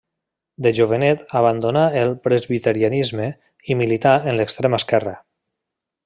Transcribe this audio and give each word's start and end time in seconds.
De 0.67 0.69
jovenet 0.77 1.19
abandonà 1.41 1.83
el 2.05 2.15
presbiterianisme 2.23 3.27
i 3.73 3.77
milità 3.85 4.15
en 4.31 4.39
l'extrema 4.41 4.81
esquerra. 4.85 5.13